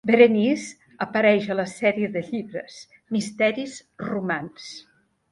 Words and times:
Berenice 0.09 0.77
apareix 1.05 1.49
a 1.49 1.57
la 1.59 1.65
sèrie 1.73 2.09
de 2.15 2.23
llibres 2.29 2.77
Misteris 3.17 3.75
Romans. 4.07 4.71